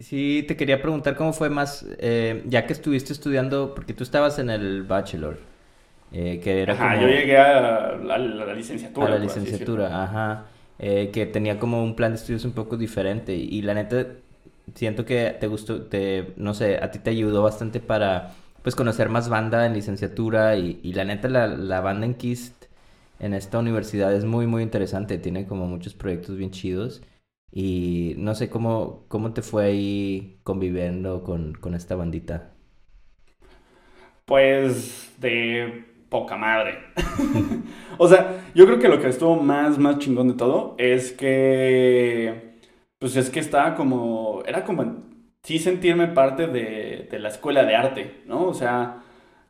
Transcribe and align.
Sí, 0.00 0.42
te 0.48 0.56
quería 0.56 0.80
preguntar 0.80 1.16
cómo 1.16 1.34
fue 1.34 1.50
más, 1.50 1.84
eh, 1.98 2.42
ya 2.46 2.66
que 2.66 2.72
estuviste 2.72 3.12
estudiando, 3.12 3.74
porque 3.74 3.92
tú 3.92 4.04
estabas 4.04 4.38
en 4.38 4.48
el 4.48 4.84
bachelor, 4.84 5.38
eh, 6.12 6.40
que 6.42 6.62
era 6.62 6.78
Ajá, 6.78 6.96
como 6.96 7.00
yo 7.00 7.06
llegué 7.08 7.38
a 7.38 7.96
la, 7.96 8.18
la 8.18 8.54
licenciatura. 8.54 9.08
a 9.08 9.08
la 9.08 9.18
licenciatura, 9.18 10.02
ajá, 10.04 10.46
eh, 10.78 11.10
que 11.12 11.26
tenía 11.26 11.58
como 11.58 11.82
un 11.82 11.94
plan 11.96 12.12
de 12.12 12.16
estudios 12.16 12.44
un 12.44 12.52
poco 12.52 12.76
diferente 12.76 13.34
y, 13.36 13.42
y 13.58 13.62
la 13.62 13.74
neta 13.74 14.06
siento 14.74 15.04
que 15.04 15.36
te 15.38 15.46
gustó, 15.48 15.82
te, 15.86 16.32
no 16.36 16.54
sé, 16.54 16.78
a 16.82 16.90
ti 16.90 16.98
te 16.98 17.10
ayudó 17.10 17.42
bastante 17.42 17.80
para 17.80 18.34
pues 18.62 18.74
conocer 18.74 19.08
más 19.10 19.28
banda 19.28 19.66
en 19.66 19.74
licenciatura 19.74 20.56
y, 20.56 20.80
y 20.82 20.92
la 20.94 21.04
neta 21.04 21.28
la, 21.28 21.46
la 21.46 21.80
banda 21.80 22.06
en 22.06 22.14
KIST 22.14 22.64
en 23.20 23.34
esta 23.34 23.58
universidad 23.58 24.12
es 24.14 24.24
muy 24.24 24.46
muy 24.46 24.62
interesante, 24.62 25.18
tiene 25.18 25.46
como 25.46 25.66
muchos 25.66 25.94
proyectos 25.94 26.36
bien 26.36 26.50
chidos 26.50 27.02
y 27.50 28.14
no 28.18 28.34
sé 28.34 28.50
cómo, 28.50 29.04
cómo 29.08 29.32
te 29.32 29.42
fue 29.42 29.64
ahí 29.66 30.40
conviviendo 30.42 31.22
con, 31.22 31.54
con 31.54 31.74
esta 31.74 31.96
bandita. 31.96 32.52
Pues 34.24 35.14
de 35.18 35.84
poca 36.08 36.36
madre. 36.36 36.78
O 37.98 38.08
sea, 38.08 38.44
yo 38.54 38.66
creo 38.66 38.78
que 38.78 38.88
lo 38.88 39.00
que 39.00 39.08
estuvo 39.08 39.36
más, 39.36 39.78
más 39.78 39.98
chingón 39.98 40.28
de 40.28 40.34
todo 40.34 40.74
es 40.78 41.12
que, 41.12 42.58
pues 42.98 43.16
es 43.16 43.30
que 43.30 43.40
estaba 43.40 43.74
como, 43.74 44.42
era 44.46 44.64
como, 44.64 45.02
sí 45.42 45.58
sentirme 45.58 46.08
parte 46.08 46.46
de, 46.46 47.08
de 47.10 47.18
la 47.18 47.30
escuela 47.30 47.64
de 47.64 47.74
arte, 47.74 48.22
¿no? 48.26 48.44
O 48.48 48.52
sea, 48.52 49.02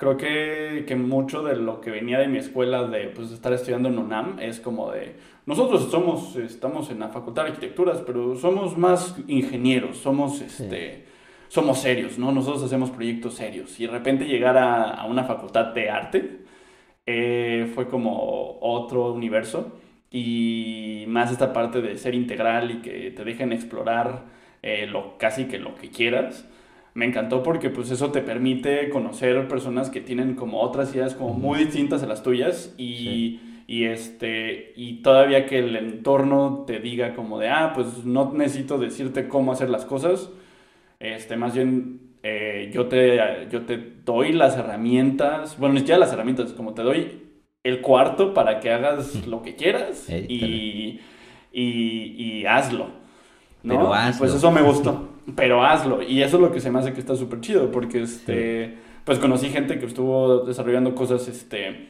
creo 0.00 0.16
que, 0.16 0.84
que 0.88 0.96
mucho 0.96 1.42
de 1.42 1.56
lo 1.56 1.82
que 1.82 1.90
venía 1.90 2.18
de 2.18 2.26
mi 2.26 2.38
escuela 2.38 2.88
de, 2.88 3.08
pues, 3.08 3.30
estar 3.32 3.52
estudiando 3.52 3.90
en 3.90 3.98
UNAM 3.98 4.38
es 4.40 4.58
como 4.58 4.90
de, 4.90 5.16
nosotros 5.44 5.90
somos, 5.90 6.36
estamos 6.36 6.90
en 6.90 7.00
la 7.00 7.10
Facultad 7.10 7.44
de 7.44 7.50
Arquitecturas, 7.50 8.02
pero 8.06 8.34
somos 8.34 8.78
más 8.78 9.14
ingenieros, 9.28 9.98
somos, 9.98 10.38
Sí. 10.38 10.44
este, 10.46 11.04
somos 11.48 11.80
serios, 11.80 12.18
¿no? 12.18 12.32
Nosotros 12.32 12.62
hacemos 12.62 12.90
proyectos 12.90 13.34
serios. 13.34 13.78
Y 13.78 13.86
de 13.86 13.92
repente 13.92 14.24
llegar 14.24 14.56
a, 14.56 14.84
a 14.94 15.04
una 15.06 15.24
facultad 15.24 15.66
de 15.74 15.90
arte 15.90 16.40
eh, 17.06 17.70
fue 17.74 17.86
como 17.88 18.58
otro 18.62 19.12
universo 19.12 19.78
y 20.10 21.04
más 21.08 21.30
esta 21.30 21.52
parte 21.52 21.82
de 21.82 21.98
ser 21.98 22.14
integral 22.14 22.70
y 22.70 22.76
que 22.82 23.10
te 23.10 23.24
dejen 23.24 23.52
explorar 23.52 24.24
eh, 24.62 24.86
lo, 24.86 25.18
casi 25.18 25.44
que 25.46 25.58
lo 25.58 25.74
que 25.74 25.90
quieras. 25.90 26.48
Me 26.94 27.04
encantó 27.06 27.42
porque 27.42 27.70
pues 27.70 27.90
eso 27.90 28.10
te 28.10 28.20
permite 28.20 28.90
conocer 28.90 29.46
personas 29.48 29.90
que 29.90 30.00
tienen 30.00 30.34
como 30.34 30.60
otras 30.60 30.94
ideas 30.94 31.14
como 31.14 31.34
muy 31.34 31.60
distintas 31.64 32.02
a 32.02 32.06
las 32.06 32.22
tuyas 32.22 32.74
Sí. 32.76 33.40
y, 33.68 33.72
y 33.72 33.84
este 33.84 34.72
y 34.76 34.94
todavía 35.02 35.46
que 35.46 35.58
el 35.60 35.76
entorno 35.76 36.64
te 36.66 36.80
diga 36.80 37.14
como 37.14 37.38
de 37.38 37.48
ah 37.48 37.72
pues 37.74 38.04
no 38.04 38.32
necesito 38.34 38.78
decirte 38.78 39.28
cómo 39.28 39.52
hacer 39.52 39.70
las 39.70 39.84
cosas 39.84 40.30
este, 40.98 41.36
más 41.36 41.54
bien, 41.54 42.00
eh, 42.22 42.70
yo 42.74 42.86
te, 42.88 43.18
yo 43.50 43.62
te 43.62 43.78
doy 44.04 44.32
las 44.32 44.56
herramientas, 44.58 45.56
bueno, 45.58 45.74
ni 45.74 45.80
siquiera 45.80 45.98
las 45.98 46.12
herramientas, 46.12 46.52
como 46.52 46.74
te 46.74 46.82
doy 46.82 47.22
el 47.64 47.80
cuarto 47.80 48.34
para 48.34 48.60
que 48.60 48.70
hagas 48.70 49.26
lo 49.26 49.40
que 49.42 49.54
quieras 49.56 50.06
y, 50.28 51.00
y, 51.52 51.62
y 52.40 52.46
hazlo, 52.46 52.88
¿no? 53.62 53.74
Pero 53.74 53.94
hazlo. 53.94 54.18
Pues 54.18 54.34
eso 54.34 54.50
me 54.50 54.60
gustó, 54.62 55.08
pero 55.36 55.64
hazlo. 55.64 56.02
Y 56.02 56.22
eso 56.22 56.36
es 56.36 56.42
lo 56.42 56.52
que 56.52 56.60
se 56.60 56.70
me 56.70 56.78
hace 56.78 56.92
que 56.92 57.00
está 57.00 57.14
súper 57.16 57.40
chido, 57.40 57.70
porque 57.70 58.02
este, 58.02 58.76
pues 59.04 59.18
conocí 59.18 59.48
gente 59.48 59.78
que 59.78 59.86
estuvo 59.86 60.40
desarrollando 60.40 60.94
cosas, 60.94 61.26
este, 61.28 61.88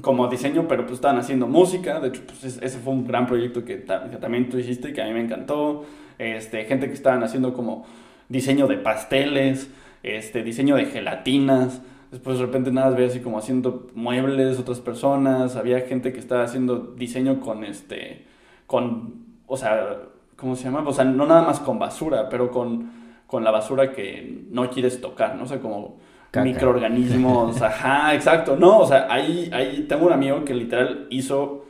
como 0.00 0.28
diseño, 0.28 0.66
pero 0.68 0.82
pues 0.84 0.94
estaban 0.96 1.18
haciendo 1.18 1.46
música. 1.46 2.00
De 2.00 2.08
hecho, 2.08 2.22
pues 2.26 2.44
es- 2.44 2.62
ese 2.62 2.78
fue 2.78 2.92
un 2.92 3.06
gran 3.06 3.26
proyecto 3.26 3.64
que, 3.64 3.76
ta- 3.76 4.10
que 4.10 4.16
también 4.16 4.48
tú 4.48 4.58
hiciste 4.58 4.90
y 4.90 4.92
que 4.92 5.02
a 5.02 5.06
mí 5.06 5.12
me 5.12 5.20
encantó. 5.20 5.84
Este, 6.18 6.64
gente 6.64 6.86
que 6.88 6.94
estaban 6.94 7.22
haciendo 7.22 7.54
como 7.54 7.86
diseño 8.28 8.66
de 8.66 8.76
pasteles, 8.78 9.70
este, 10.02 10.42
diseño 10.42 10.76
de 10.76 10.86
gelatinas. 10.86 11.80
Después 12.10 12.38
de 12.38 12.46
repente 12.46 12.72
nada, 12.72 12.90
veía 12.90 13.08
así 13.08 13.20
como 13.20 13.38
haciendo 13.38 13.88
muebles, 13.94 14.58
otras 14.58 14.80
personas. 14.80 15.56
Había 15.56 15.80
gente 15.82 16.12
que 16.12 16.18
estaba 16.18 16.42
haciendo 16.42 16.78
diseño 16.96 17.40
con 17.40 17.64
este, 17.64 18.24
con, 18.66 19.24
o 19.46 19.56
sea, 19.56 19.98
¿cómo 20.38 20.56
se 20.56 20.64
llama? 20.64 20.82
O 20.86 20.92
sea, 20.92 21.04
no 21.04 21.26
nada 21.26 21.42
más 21.42 21.60
con 21.60 21.78
basura, 21.78 22.28
pero 22.28 22.50
con, 22.50 22.90
con 23.26 23.44
la 23.44 23.50
basura 23.50 23.92
que 23.92 24.44
no 24.50 24.70
quieres 24.70 25.00
tocar, 25.00 25.34
¿no? 25.36 25.42
O 25.44 25.46
sea, 25.46 25.58
como 25.60 25.98
Caca. 26.30 26.44
microorganismos, 26.44 27.60
ajá, 27.62 28.14
exacto. 28.14 28.56
No, 28.56 28.78
o 28.80 28.86
sea, 28.86 29.06
ahí, 29.10 29.50
ahí 29.52 29.86
tengo 29.88 30.06
un 30.06 30.12
amigo 30.12 30.44
que 30.44 30.54
literal 30.54 31.06
hizo 31.10 31.64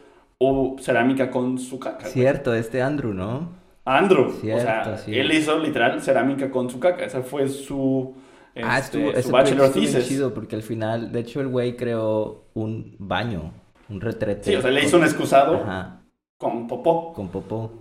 cerámica 0.81 1.31
con 1.31 1.59
su 1.59 1.79
caca. 1.79 2.01
güey. 2.03 2.13
Cierto, 2.13 2.55
este 2.55 2.81
Andrew, 2.83 3.13
¿no? 3.13 3.57
Andrew, 3.85 4.31
Cierto, 4.41 4.61
o 4.61 4.65
sea, 4.65 4.99
sí. 4.99 5.19
él 5.19 5.33
hizo 5.33 5.59
literal 5.59 6.01
cerámica 6.03 6.51
con 6.51 6.69
su 6.69 6.79
caca. 6.79 7.05
Esa 7.05 7.23
fue 7.23 7.49
su, 7.49 8.15
Ah, 8.63 8.79
este, 8.79 8.99
estuvo, 8.99 9.13
su 9.13 9.19
ese 9.19 9.33
bachelor 9.33 9.71
thesis. 9.73 10.07
chido 10.09 10.35
porque 10.35 10.57
al 10.57 10.63
final, 10.63 11.11
de 11.13 11.21
hecho, 11.21 11.41
el 11.41 11.49
güey 11.49 11.77
creó 11.77 12.45
un 12.55 12.97
baño, 12.99 13.53
un 13.89 14.01
retrete. 14.01 14.45
Sí, 14.51 14.55
o 14.57 14.61
sea, 14.61 14.71
le 14.71 14.81
con- 14.81 14.87
hizo 14.89 14.97
un 14.99 15.05
excusado 15.05 15.55
Ajá, 15.63 16.03
con 16.37 16.67
popó. 16.67 17.13
con 17.15 17.29
popó. 17.29 17.73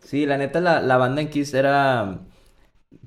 Sí, 0.00 0.26
la 0.26 0.38
neta, 0.38 0.60
la, 0.60 0.80
la 0.80 0.96
banda 0.96 1.20
en 1.22 1.30
Kiss 1.30 1.54
era... 1.54 2.26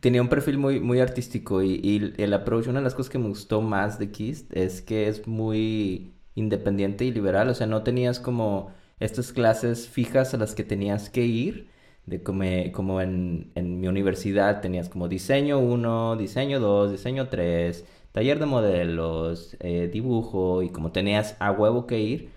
Tenía 0.02 0.22
un 0.22 0.30
perfil 0.30 0.58
muy, 0.60 0.80
muy 0.80 1.00
artístico 1.02 1.64
y, 1.64 1.80
y 1.84 2.14
el 2.22 2.34
approach, 2.34 2.68
una 2.68 2.80
de 2.80 2.86
las 2.86 2.96
cosas 2.96 3.12
que 3.12 3.20
me 3.20 3.30
gustó 3.30 3.62
más 3.62 4.00
de 4.00 4.12
Kiss 4.12 4.48
es 4.52 4.82
que 4.82 5.08
es 5.10 5.28
muy 5.28 6.14
independiente 6.36 7.06
y 7.06 7.12
liberal, 7.12 7.50
o 7.50 7.56
sea, 7.56 7.68
no 7.68 7.84
tenías 7.84 8.20
como 8.20 8.74
estas 9.00 9.34
clases 9.34 9.88
fijas 9.90 10.34
a 10.34 10.38
las 10.38 10.56
que 10.56 10.64
tenías 10.66 11.10
que 11.10 11.26
ir, 11.26 11.70
de 12.06 12.24
como, 12.24 12.44
como 12.74 13.02
en, 13.02 13.52
en 13.56 13.80
mi 13.82 13.88
universidad 13.88 14.62
tenías 14.62 14.90
como 14.90 15.08
diseño 15.10 15.60
uno, 15.60 16.16
diseño 16.18 16.60
2, 16.60 16.92
diseño 16.92 17.30
3, 17.30 17.86
taller 18.14 18.40
de 18.40 18.46
modelos, 18.48 19.58
eh, 19.62 19.90
dibujo 19.92 20.64
y 20.64 20.70
como 20.72 20.92
tenías 20.92 21.36
a 21.40 21.52
huevo 21.52 21.88
que 21.88 22.00
ir 22.02 22.32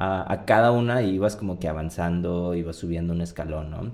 a, 0.00 0.32
a 0.32 0.44
cada 0.46 0.72
una 0.72 1.02
ibas 1.02 1.36
como 1.36 1.58
que 1.60 1.68
avanzando, 1.68 2.54
ibas 2.54 2.76
subiendo 2.76 3.12
un 3.14 3.20
escalón, 3.22 3.70
¿no? 3.70 3.92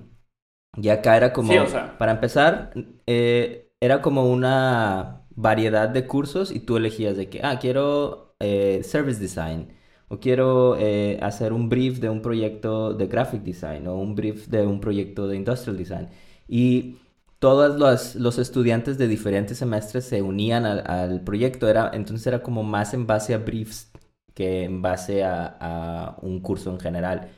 Y 0.81 0.89
acá 0.89 1.17
era 1.17 1.33
como, 1.33 1.53
Sí, 1.53 1.57
o 1.57 1.67
sea. 1.67 1.97
para 1.97 2.11
empezar, 2.13 2.71
eh, 3.07 3.71
era 3.79 4.01
como 4.01 4.31
una 4.31 5.23
variedad 5.35 5.89
de 5.89 6.07
cursos 6.07 6.51
y 6.51 6.59
tú 6.61 6.77
elegías 6.77 7.17
de 7.17 7.29
que, 7.29 7.41
ah, 7.43 7.57
quiero 7.59 8.35
eh, 8.39 8.81
service 8.83 9.19
design 9.19 9.73
o 10.09 10.19
quiero 10.19 10.75
eh, 10.79 11.19
hacer 11.21 11.51
un 11.53 11.69
brief 11.69 11.99
de 11.99 12.09
un 12.09 12.21
proyecto 12.21 12.93
de 12.93 13.07
graphic 13.07 13.41
design 13.43 13.87
o 13.87 13.95
un 13.97 14.15
brief 14.15 14.47
de 14.47 14.65
un 14.67 14.79
proyecto 14.79 15.27
de 15.27 15.35
industrial 15.37 15.77
design. 15.77 16.09
Y 16.47 16.97
todos 17.39 17.77
los, 17.79 18.15
los 18.15 18.37
estudiantes 18.39 18.97
de 18.97 19.07
diferentes 19.07 19.57
semestres 19.57 20.05
se 20.05 20.21
unían 20.21 20.65
al, 20.65 20.83
al 20.89 21.21
proyecto, 21.23 21.67
era, 21.69 21.91
entonces 21.93 22.25
era 22.27 22.41
como 22.43 22.63
más 22.63 22.93
en 22.93 23.05
base 23.07 23.33
a 23.33 23.37
briefs 23.39 23.91
que 24.37 24.65
en 24.65 24.83
base 24.83 25.23
a, 25.23 26.15
un 26.21 26.41
curso 26.41 26.69
en 26.71 26.79
general. 26.79 27.29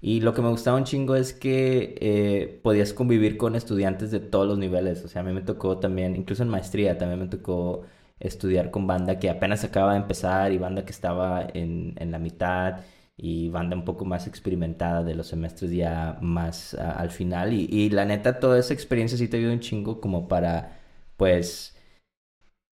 Y 0.00 0.20
lo 0.20 0.32
que 0.34 0.42
me 0.42 0.48
gustaba 0.48 0.78
un 0.78 0.84
chingo 0.84 1.14
es 1.16 1.34
que 1.34 1.96
eh, 2.00 2.60
podías 2.62 2.94
convivir 2.94 3.36
con 3.36 3.56
estudiantes 3.56 4.10
de 4.10 4.20
todos 4.20 4.46
los 4.48 4.58
niveles. 4.58 5.04
O 5.04 5.08
sea, 5.08 5.20
a 5.22 5.24
mí 5.24 5.32
me 5.32 5.42
tocó 5.42 5.78
también, 5.78 6.16
incluso 6.16 6.42
en 6.42 6.48
maestría, 6.48 6.96
también 6.98 7.20
me 7.20 7.28
tocó 7.28 7.82
estudiar 8.20 8.70
con 8.70 8.86
banda 8.86 9.18
que 9.18 9.28
apenas 9.30 9.64
acaba 9.64 9.92
de 9.92 9.98
empezar 9.98 10.52
y 10.52 10.58
banda 10.58 10.84
que 10.86 10.92
estaba 10.92 11.46
en, 11.52 11.94
la 12.10 12.18
mitad 12.18 12.80
y 13.18 13.50
banda 13.50 13.76
un 13.76 13.84
poco 13.84 14.04
más 14.06 14.26
experimentada 14.26 15.02
de 15.04 15.14
los 15.14 15.26
semestres 15.28 15.70
ya 15.72 16.18
más 16.22 16.74
al 16.74 17.10
final. 17.10 17.52
Y, 17.52 17.66
y 17.70 17.90
la 17.90 18.06
neta, 18.06 18.40
toda 18.40 18.58
esa 18.58 18.72
experiencia 18.74 19.18
sí 19.18 19.28
te 19.28 19.36
ayuda 19.38 19.52
un 19.52 19.60
chingo 19.60 20.00
como 20.00 20.28
para, 20.28 20.78
pues, 21.18 21.75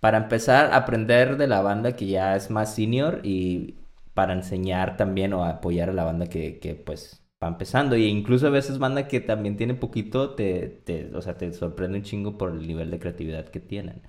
para 0.05 0.19
empezar 0.19 0.67
a 0.75 0.77
aprender 0.77 1.39
de 1.39 1.47
la 1.47 1.63
banda 1.63 1.97
que 1.97 2.07
ya 2.07 2.37
es 2.37 2.51
más 2.51 2.75
senior 2.75 3.21
y 3.25 3.77
para 4.13 4.35
enseñar 4.35 4.99
también 4.99 5.33
o 5.33 5.45
apoyar 5.47 5.89
a 5.89 5.95
la 5.95 6.05
banda 6.05 6.27
que, 6.27 6.59
que 6.61 6.75
pues 6.75 7.25
va 7.43 7.49
empezando. 7.49 7.97
Y 7.97 8.05
incluso 8.05 8.47
a 8.47 8.51
veces 8.51 8.79
banda 8.79 9.09
que 9.09 9.21
también 9.21 9.57
tiene 9.57 9.73
poquito, 9.75 10.35
te, 10.35 10.69
te, 10.85 11.11
o 11.17 11.23
sea, 11.23 11.39
te 11.39 11.51
sorprende 11.55 11.97
un 11.99 12.05
chingo 12.05 12.37
por 12.37 12.53
el 12.53 12.67
nivel 12.67 12.91
de 12.91 12.99
creatividad 12.99 13.47
que 13.49 13.61
tienen. 13.61 14.03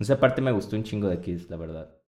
Esa 0.00 0.18
parte 0.18 0.42
me 0.42 0.50
gustó 0.50 0.74
un 0.74 0.82
chingo 0.82 1.08
de 1.08 1.20
Kiss, 1.20 1.48
la 1.48 1.56
verdad. 1.56 1.95